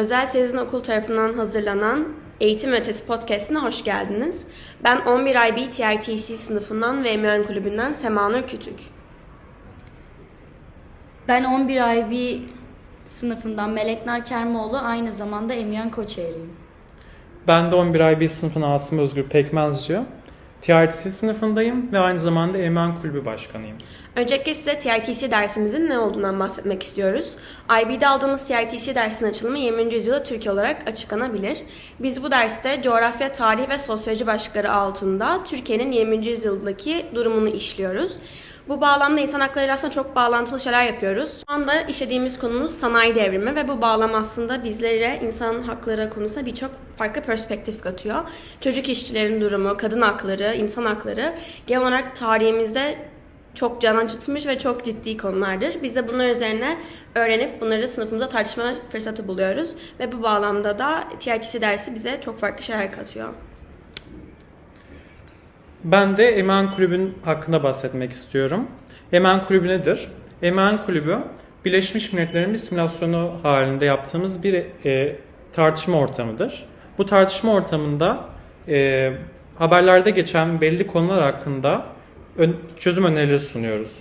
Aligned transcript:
Özel 0.00 0.26
Sezin 0.26 0.56
Okul 0.56 0.82
tarafından 0.82 1.34
hazırlanan 1.34 2.08
Eğitim 2.40 2.72
Ötesi 2.72 3.06
Podcast'ine 3.06 3.58
hoş 3.58 3.84
geldiniz. 3.84 4.46
Ben 4.84 5.00
11 5.00 5.30
IB 5.30 5.72
TITC 5.72 6.36
sınıfından 6.36 7.04
ve 7.04 7.16
Mühen 7.16 7.44
Kulübü'nden 7.44 7.92
Semanur 7.92 8.42
Kütük. 8.42 8.80
Ben 11.28 11.44
11 11.44 11.76
IB 11.76 12.40
sınıfından 13.06 13.70
Meleknar 13.70 14.24
Kermoğlu 14.24 14.78
aynı 14.78 15.12
zamanda 15.12 15.54
Emyan 15.54 15.90
Koçeri'yim. 15.90 16.52
Ben 17.46 17.70
de 17.70 17.74
11 17.74 18.00
IB 18.00 18.30
sınıfından 18.30 18.70
Asım 18.70 18.98
Özgür 18.98 19.24
Pekmezci. 19.24 20.00
TRTC 20.62 21.10
sınıfındayım 21.10 21.92
ve 21.92 21.98
aynı 21.98 22.18
zamanda 22.18 22.58
Emen 22.58 23.00
Kulübü 23.00 23.24
Başkanıyım. 23.24 23.76
Öncelikle 24.16 24.54
size 24.54 24.78
TRTC 24.78 25.30
dersimizin 25.30 25.88
ne 25.88 25.98
olduğundan 25.98 26.40
bahsetmek 26.40 26.82
istiyoruz. 26.82 27.36
IB'de 27.82 28.08
aldığımız 28.08 28.44
TRTC 28.44 28.94
dersinin 28.94 29.30
açılımı 29.30 29.58
20. 29.58 29.94
yüzyılda 29.94 30.22
Türkiye 30.22 30.52
olarak 30.52 30.88
açıklanabilir. 30.88 31.58
Biz 32.00 32.22
bu 32.22 32.30
derste 32.30 32.82
coğrafya, 32.82 33.32
tarih 33.32 33.68
ve 33.68 33.78
sosyoloji 33.78 34.26
başlıkları 34.26 34.72
altında 34.72 35.44
Türkiye'nin 35.44 35.92
20. 35.92 36.26
yüzyıldaki 36.26 37.06
durumunu 37.14 37.48
işliyoruz. 37.48 38.16
Bu 38.68 38.80
bağlamda 38.80 39.20
insan 39.20 39.40
hakları 39.40 39.72
aslında 39.72 39.92
çok 39.92 40.16
bağlantılı 40.16 40.60
şeyler 40.60 40.84
yapıyoruz. 40.84 41.42
Şu 41.48 41.54
anda 41.54 41.80
işlediğimiz 41.80 42.38
konumuz 42.38 42.74
sanayi 42.74 43.14
devrimi 43.14 43.54
ve 43.54 43.68
bu 43.68 43.80
bağlam 43.80 44.14
aslında 44.14 44.64
bizlere 44.64 45.20
insan 45.24 45.60
hakları 45.60 46.10
konusunda 46.10 46.46
birçok 46.46 46.70
farklı 46.98 47.20
perspektif 47.22 47.80
katıyor. 47.82 48.24
Çocuk 48.60 48.88
işçilerin 48.88 49.40
durumu, 49.40 49.76
kadın 49.76 50.00
hakları, 50.02 50.54
insan 50.56 50.84
hakları 50.84 51.34
genel 51.66 51.82
olarak 51.82 52.16
tarihimizde 52.16 52.98
çok 53.54 53.80
can 53.82 53.96
acıtmış 53.96 54.46
ve 54.46 54.58
çok 54.58 54.84
ciddi 54.84 55.16
konulardır. 55.16 55.82
Biz 55.82 55.96
de 55.96 56.08
bunlar 56.08 56.28
üzerine 56.28 56.78
öğrenip 57.14 57.60
bunları 57.60 57.88
sınıfımıza 57.88 58.28
tartışma 58.28 58.74
fırsatı 58.92 59.28
buluyoruz. 59.28 59.74
Ve 60.00 60.12
bu 60.12 60.22
bağlamda 60.22 60.78
da 60.78 61.04
TITC 61.20 61.60
dersi 61.60 61.94
bize 61.94 62.20
çok 62.24 62.40
farklı 62.40 62.64
şeyler 62.64 62.92
katıyor. 62.92 63.34
Ben 65.84 66.16
de 66.16 66.28
Emen 66.28 66.74
Kulübü'nün 66.74 67.18
hakkında 67.24 67.62
bahsetmek 67.62 68.12
istiyorum. 68.12 68.66
Emen 69.12 69.44
Kulübü 69.44 69.68
nedir? 69.68 70.08
Emen 70.42 70.84
Kulübü, 70.84 71.18
Birleşmiş 71.64 72.12
Milletler'in 72.12 72.52
bir 72.52 72.58
simülasyonu 72.58 73.32
halinde 73.42 73.84
yaptığımız 73.84 74.42
bir 74.42 74.64
e, 74.84 75.16
tartışma 75.52 75.98
ortamıdır. 75.98 76.66
Bu 76.98 77.06
tartışma 77.06 77.52
ortamında 77.52 78.24
e, 78.68 79.12
haberlerde 79.58 80.10
geçen 80.10 80.60
belli 80.60 80.86
konular 80.86 81.22
hakkında 81.22 81.86
ön, 82.38 82.56
çözüm 82.76 83.04
önerileri 83.04 83.40
sunuyoruz. 83.40 84.00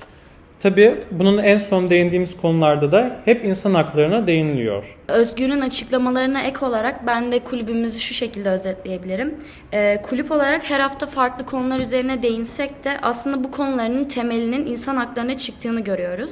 Tabii 0.60 0.98
bunun 1.12 1.38
en 1.38 1.58
son 1.58 1.90
değindiğimiz 1.90 2.38
konularda 2.38 2.92
da 2.92 3.22
hep 3.26 3.46
insan 3.46 3.74
haklarına 3.74 4.28
değiniliyor. 4.28 4.98
Özgür'ün 5.08 5.62
açıklamalarına 5.62 6.42
ek 6.42 6.66
olarak 6.66 7.08
ben 7.08 7.32
de 7.32 7.40
kulübümüzü 7.40 8.00
şu 8.00 8.14
şekilde 8.14 8.50
özetleyebilirim. 8.50 9.36
Ee, 9.74 10.02
kulüp 10.02 10.32
olarak 10.32 10.70
her 10.70 10.80
hafta 10.80 11.06
farklı 11.06 11.46
konular 11.46 11.80
üzerine 11.80 12.24
değinsek 12.24 12.84
de 12.84 12.98
aslında 13.02 13.44
bu 13.44 13.52
konuların 13.52 14.06
temelinin 14.06 14.66
insan 14.66 14.96
haklarına 14.96 15.38
çıktığını 15.38 15.80
görüyoruz. 15.80 16.32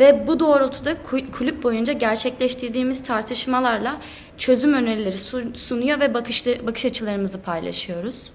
Ve 0.00 0.26
bu 0.26 0.40
doğrultuda 0.40 0.94
kulüp 1.32 1.62
boyunca 1.62 1.92
gerçekleştirdiğimiz 1.92 3.02
tartışmalarla 3.02 3.96
çözüm 4.38 4.74
önerileri 4.74 5.16
sunuyor 5.56 6.00
ve 6.00 6.14
bakış, 6.14 6.46
bakış 6.46 6.84
açılarımızı 6.84 7.42
paylaşıyoruz. 7.42 8.32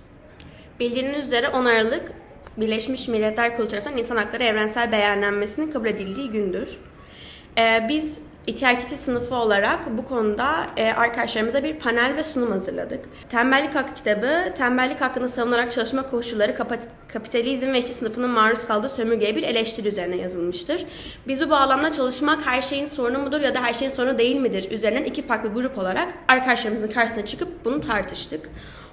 Bildiğiniz 0.80 1.26
üzere 1.26 1.50
10 1.50 1.66
Aralık 1.66 2.14
Birleşmiş 2.58 3.08
Milletler 3.08 3.56
Kurulu 3.56 3.70
tarafından 3.70 3.98
İnsan 3.98 4.18
Hakları 4.18 4.44
Evrensel 4.44 4.92
Beyannamesi'nin 4.92 5.72
kabul 5.72 5.88
edildiği 5.88 6.32
gündür. 6.32 6.70
Ee, 7.58 7.86
biz 7.90 8.22
İTİAKİSİ 8.48 8.98
sınıfı 8.98 9.36
olarak 9.36 9.98
bu 9.98 10.06
konuda 10.06 10.68
e, 10.78 10.92
arkadaşlarımıza 10.92 11.64
bir 11.64 11.80
panel 11.80 12.16
ve 12.16 12.24
sunum 12.24 12.52
hazırladık. 12.52 13.06
Tembellik 13.30 13.76
Hakkı 13.76 13.94
kitabı, 13.94 14.54
tembellik 14.58 15.02
hakkını 15.02 15.30
savunarak 15.30 15.72
çalışma 15.72 16.10
koşulları, 16.10 16.58
kapitalizm 17.08 17.74
ve 17.74 17.80
işçi 17.80 17.94
sınıfının 17.94 18.30
maruz 18.30 18.68
kaldığı 18.68 18.90
sömürgeye 18.90 19.36
bir 19.36 19.44
eleştiri 19.44 19.88
üzerine 19.88 20.16
yazılmıştır. 20.16 20.86
Biz 21.28 21.42
bu 21.46 21.50
bağlamda 21.50 21.92
çalışmak 21.92 22.46
her 22.46 22.62
şeyin 22.62 22.86
sorunu 22.86 23.20
mudur 23.20 23.42
ya 23.42 23.56
da 23.56 23.64
her 23.64 23.74
şeyin 23.74 23.92
sorunu 23.92 24.18
değil 24.18 24.36
midir 24.36 24.72
üzerinden 24.72 25.04
iki 25.04 25.28
farklı 25.28 25.54
grup 25.54 25.78
olarak 25.78 26.14
arkadaşlarımızın 26.28 26.88
karşısına 26.88 27.26
çıkıp 27.26 27.66
bunu 27.66 27.82
tartıştık. 27.82 28.50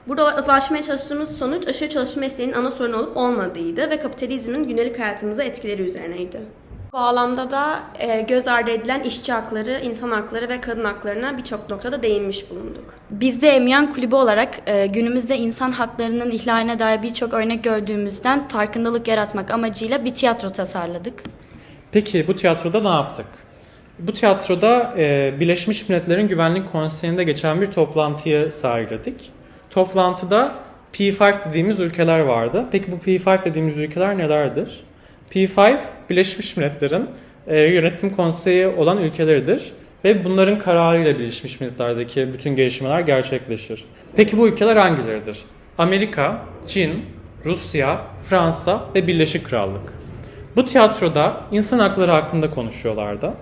Burada 0.09 0.45
ulaşmaya 0.45 0.83
çalıştığımız 0.83 1.39
sonuç 1.39 1.69
aşırı 1.69 1.89
çalışma 1.89 2.21
mesleğinin 2.21 2.55
ana 2.55 2.71
sorunu 2.71 2.97
olup 2.97 3.17
olmadığıydı 3.17 3.91
ve 3.91 3.99
kapitalizmin 3.99 4.65
günlük 4.65 4.99
hayatımıza 4.99 5.43
etkileri 5.43 5.83
üzerineydi. 5.83 6.41
Bu 6.93 6.99
alanda 6.99 7.51
da 7.51 7.83
e, 7.99 8.21
göz 8.21 8.49
ardı 8.49 8.71
edilen 8.71 9.03
işçi 9.03 9.33
hakları, 9.33 9.81
insan 9.85 10.11
hakları 10.11 10.49
ve 10.49 10.61
kadın 10.61 10.85
haklarına 10.85 11.39
birçok 11.39 11.71
noktada 11.71 12.03
değinmiş 12.03 12.51
bulunduk. 12.51 12.95
Biz 13.11 13.43
de 13.43 13.49
Emyan 13.49 13.93
Kulübü 13.93 14.15
olarak 14.15 14.55
e, 14.67 14.87
günümüzde 14.87 15.37
insan 15.37 15.73
haklarının 15.73 16.31
ihlaline 16.31 16.79
dair 16.79 17.03
birçok 17.03 17.35
örnek 17.35 17.65
gördüğümüzden 17.65 18.49
farkındalık 18.49 19.09
yaratmak 19.09 19.51
amacıyla 19.51 20.05
bir 20.05 20.15
tiyatro 20.15 20.51
tasarladık. 20.51 21.23
Peki 21.93 22.29
bu 22.29 22.37
tiyatroda 22.37 22.81
ne 22.81 22.89
yaptık? 22.89 23.27
Bu 23.99 24.13
tiyatroda 24.13 24.95
e, 24.99 25.35
Birleşmiş 25.41 25.89
Milletler'in 25.89 26.29
Güvenlik 26.29 26.73
Konseyi'nde 26.73 27.25
geçen 27.25 27.61
bir 27.61 27.71
toplantıyı 27.71 28.51
sergiledik. 28.51 29.38
Toplantıda 29.71 30.55
P5 30.93 31.49
dediğimiz 31.49 31.81
ülkeler 31.81 32.21
vardı. 32.21 32.65
Peki 32.73 32.93
bu 32.93 32.97
P5 32.97 33.45
dediğimiz 33.45 33.79
ülkeler 33.79 34.19
nelerdir? 34.19 34.85
P5 35.31 35.79
Birleşmiş 36.11 36.57
Milletler'in 36.57 37.07
e, 37.47 37.61
yönetim 37.61 38.17
konseyi 38.17 38.67
olan 38.67 38.99
ülkeleridir 38.99 39.73
ve 40.05 40.25
bunların 40.25 40.59
kararıyla 40.59 41.19
Birleşmiş 41.19 41.61
Milletler'deki 41.61 42.33
bütün 42.33 42.57
gelişmeler 42.57 43.01
gerçekleşir. 43.01 43.85
Peki 44.17 44.39
bu 44.39 44.49
ülkeler 44.49 44.77
hangileridir? 44.77 45.39
Amerika, 45.79 46.43
Çin, 46.67 47.05
Rusya, 47.45 48.01
Fransa 48.23 48.85
ve 48.95 49.07
Birleşik 49.07 49.47
Krallık. 49.47 49.93
Bu 50.57 50.67
tiyatroda 50.67 51.41
insan 51.53 51.79
hakları 51.79 52.11
hakkında 52.11 52.51
konuşuyorlardı. 52.51 53.33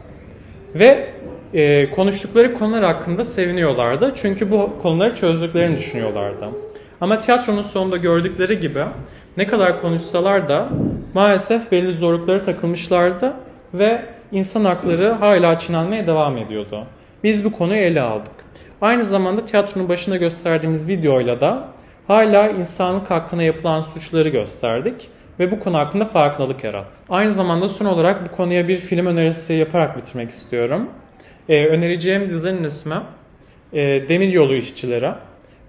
Ve 0.75 1.11
e, 1.55 1.91
konuştukları 1.91 2.55
konular 2.55 2.85
hakkında 2.85 3.25
seviniyorlardı. 3.25 4.13
Çünkü 4.17 4.51
bu 4.51 4.71
konuları 4.83 5.15
çözdüklerini 5.15 5.79
düşünüyorlardı. 5.79 6.49
Ama 7.01 7.19
tiyatronun 7.19 7.63
sonunda 7.63 7.97
gördükleri 7.97 8.61
gibi 8.61 8.85
ne 9.37 9.47
kadar 9.47 9.81
konuşsalar 9.81 10.49
da 10.49 10.69
maalesef 11.15 11.73
belli 11.73 11.93
zorluklara 11.93 12.43
takılmışlardı 12.43 13.33
ve 13.75 14.03
insan 14.33 14.65
hakları 14.65 15.13
hala 15.13 15.59
çiğnenmeye 15.59 16.07
devam 16.07 16.37
ediyordu. 16.39 16.85
Biz 17.25 17.45
bu 17.45 17.53
konuyu 17.53 17.81
ele 17.81 18.01
aldık. 18.01 18.33
Aynı 18.81 19.05
zamanda 19.05 19.45
tiyatronun 19.45 19.89
başında 19.89 20.17
gösterdiğimiz 20.17 20.89
videoyla 20.89 21.41
da 21.41 21.69
hala 22.07 22.49
insanlık 22.49 23.11
hakkına 23.11 23.43
yapılan 23.43 23.83
suçları 23.83 24.29
gösterdik 24.29 25.09
ve 25.39 25.51
bu 25.51 25.61
konu 25.61 25.79
hakkında 25.79 26.05
farkındalık 26.05 26.65
yarattık. 26.65 27.03
Aynı 27.09 27.33
zamanda 27.33 27.69
son 27.69 27.87
olarak 27.87 28.29
bu 28.29 28.37
konuya 28.37 28.69
bir 28.69 28.77
film 28.77 29.07
önerisi 29.07 29.53
yaparak 29.53 29.97
bitirmek 29.97 30.31
istiyorum. 30.31 30.89
Ee, 31.49 31.67
önereceğim 31.67 32.29
dizinin 32.29 32.65
ismi 32.65 32.95
e, 33.73 34.09
Demir 34.09 34.33
Yolu 34.33 34.55
İşçileri. 34.55 35.11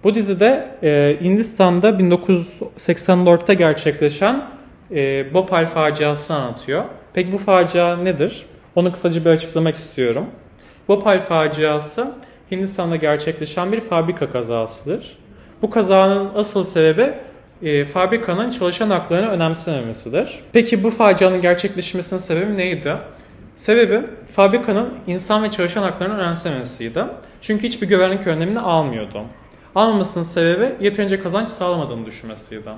Bu 0.04 0.14
dizide 0.14 0.68
e, 0.84 1.18
Hindistan'da 1.22 1.90
1984'te 1.90 3.54
gerçekleşen 3.54 4.46
e, 4.92 5.34
Bhopal 5.34 5.68
faciasını 5.68 6.38
anlatıyor. 6.38 6.84
Peki 7.14 7.32
bu 7.32 7.38
facia 7.38 7.98
nedir? 7.98 8.46
Onu 8.76 8.92
kısaca 8.92 9.26
bir 9.26 9.30
açıklamak 9.30 9.76
istiyorum. 9.76 10.26
Bhopal 10.90 11.22
faciası 11.22 12.12
Hindistan'da 12.52 12.96
gerçekleşen 12.96 13.72
bir 13.72 13.82
fabrika 13.82 14.32
kazasıdır. 14.32 15.18
Bu 15.62 15.70
kazanın 15.70 16.30
asıl 16.36 16.64
sebebi 16.64 17.14
e, 17.64 17.86
fabrikanın 17.86 18.50
çalışan 18.50 18.90
haklarını 18.90 19.30
önemsememesidir. 19.30 20.40
Peki 20.54 20.84
bu 20.84 20.92
facianın 20.92 21.42
gerçekleşmesinin 21.42 22.20
sebebi 22.20 22.58
neydi? 22.58 22.98
Sebebi 23.58 24.02
fabrikanın 24.36 24.94
insan 25.08 25.44
ve 25.44 25.52
çalışan 25.52 25.84
haklarını 25.84 26.18
önemsememesiydi. 26.18 27.06
Çünkü 27.42 27.68
hiçbir 27.68 27.88
güvenlik 27.88 28.28
önlemini 28.28 28.60
almıyordu. 28.60 29.24
Almamasının 29.76 30.24
sebebi 30.24 30.76
yeterince 30.86 31.24
kazanç 31.24 31.50
sağlamadığını 31.50 32.06
düşünmesiydi. 32.06 32.70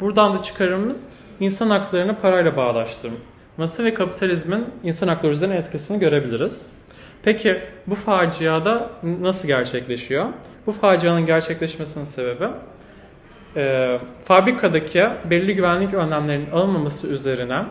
Buradan 0.00 0.34
da 0.34 0.42
çıkarımımız 0.42 1.08
insan 1.40 1.70
haklarını 1.70 2.20
parayla 2.20 2.56
bağlaştırması 2.56 3.84
ve 3.84 3.94
kapitalizmin 3.94 4.64
insan 4.84 5.08
hakları 5.08 5.32
üzerine 5.32 5.56
etkisini 5.56 5.98
görebiliriz. 5.98 6.70
Peki 7.22 7.60
bu 7.86 7.94
faciada 7.94 8.90
nasıl 9.20 9.48
gerçekleşiyor? 9.48 10.26
Bu 10.66 10.72
facianın 10.72 11.26
gerçekleşmesinin 11.26 12.04
sebebi 12.04 12.48
e, 13.56 13.98
fabrikadaki 14.24 15.06
belli 15.30 15.54
güvenlik 15.54 15.94
önlemlerinin 15.94 16.50
alınmaması 16.50 17.06
üzerine 17.06 17.64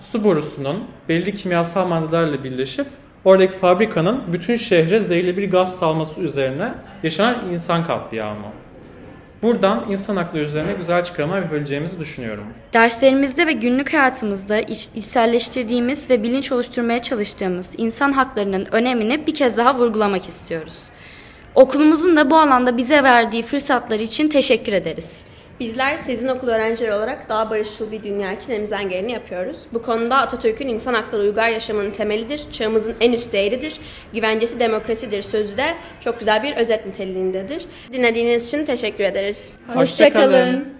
su 0.00 0.24
borusunun 0.24 0.84
belli 1.08 1.34
kimyasal 1.34 1.88
maddelerle 1.88 2.44
birleşip 2.44 2.86
oradaki 3.24 3.56
fabrikanın 3.56 4.22
bütün 4.32 4.56
şehre 4.56 5.00
zehirli 5.00 5.36
bir 5.36 5.50
gaz 5.50 5.78
salması 5.78 6.20
üzerine 6.20 6.74
yaşanan 7.02 7.36
insan 7.52 7.86
katliamı. 7.86 8.46
Buradan 9.42 9.84
insan 9.90 10.16
hakları 10.16 10.42
üzerine 10.42 10.72
güzel 10.72 11.04
çıkarımlar 11.04 11.42
yapabileceğimizi 11.42 12.00
düşünüyorum. 12.00 12.44
Derslerimizde 12.72 13.46
ve 13.46 13.52
günlük 13.52 13.92
hayatımızda 13.92 14.60
iç, 14.60 14.88
içselleştirdiğimiz 14.94 16.10
ve 16.10 16.22
bilinç 16.22 16.52
oluşturmaya 16.52 17.02
çalıştığımız 17.02 17.74
insan 17.78 18.12
haklarının 18.12 18.66
önemini 18.72 19.26
bir 19.26 19.34
kez 19.34 19.56
daha 19.56 19.78
vurgulamak 19.78 20.28
istiyoruz. 20.28 20.84
Okulumuzun 21.54 22.16
da 22.16 22.30
bu 22.30 22.38
alanda 22.38 22.76
bize 22.76 23.02
verdiği 23.02 23.42
fırsatlar 23.42 24.00
için 24.00 24.28
teşekkür 24.28 24.72
ederiz. 24.72 25.24
Bizler 25.60 25.96
Sezin 25.96 26.28
Okulu 26.28 26.50
öğrencileri 26.50 26.94
olarak 26.94 27.28
daha 27.28 27.50
barışçıl 27.50 27.92
bir 27.92 28.02
dünya 28.02 28.32
için 28.32 28.52
elimizden 28.52 28.88
geleni 28.88 29.12
yapıyoruz. 29.12 29.62
Bu 29.72 29.82
konuda 29.82 30.16
Atatürk'ün 30.16 30.68
insan 30.68 30.94
hakları 30.94 31.22
uygar 31.22 31.48
yaşamının 31.48 31.90
temelidir, 31.90 32.52
çağımızın 32.52 32.94
en 33.00 33.12
üst 33.12 33.32
değeridir, 33.32 33.80
güvencesi 34.14 34.60
demokrasidir 34.60 35.22
sözü 35.22 35.58
de 35.58 35.74
çok 36.00 36.18
güzel 36.18 36.42
bir 36.42 36.56
özet 36.56 36.86
niteliğindedir. 36.86 37.64
Dinlediğiniz 37.92 38.46
için 38.46 38.64
teşekkür 38.64 39.04
ederiz. 39.04 39.58
Hoşça 39.74 40.12
kalın. 40.12 40.74